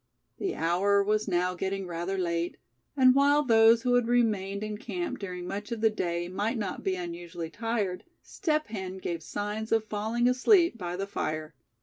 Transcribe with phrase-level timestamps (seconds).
[0.39, 2.57] The hour was now getting rather late,
[2.97, 6.83] and while those who had remained in camp during much of the day might not
[6.83, 11.53] be unusually tired, Step Hen gave signs of falling asleep by the fire.